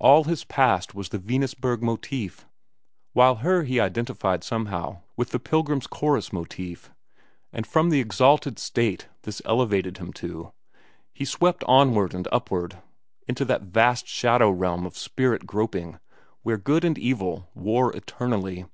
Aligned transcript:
All 0.00 0.24
his 0.24 0.42
past 0.42 0.92
was 0.92 1.10
the 1.10 1.20
Venusburg 1.20 1.82
motif, 1.82 2.48
while 3.12 3.36
her 3.36 3.62
he 3.62 3.78
identified 3.78 4.42
somehow 4.42 5.02
with 5.16 5.30
the 5.30 5.38
Pilgrim's 5.38 5.86
Chorus 5.86 6.32
motif; 6.32 6.90
and 7.52 7.64
from 7.64 7.88
the 7.88 8.00
exalted 8.00 8.58
state 8.58 9.06
this 9.22 9.40
elevated 9.44 9.98
him 9.98 10.12
to, 10.14 10.50
he 11.14 11.24
swept 11.24 11.62
onward 11.68 12.12
and 12.12 12.26
upward 12.32 12.78
into 13.28 13.44
that 13.44 13.62
vast 13.70 14.08
shadow 14.08 14.50
realm 14.50 14.84
of 14.84 14.98
spirit 14.98 15.46
groping, 15.46 16.00
where 16.42 16.58
good 16.58 16.84
and 16.84 16.98
evil 16.98 17.48
war 17.54 17.94
eternally. 17.96 18.64